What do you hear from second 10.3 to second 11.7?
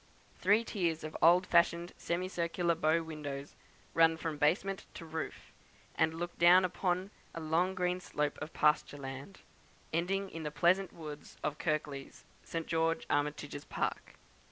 in the pleasant woods of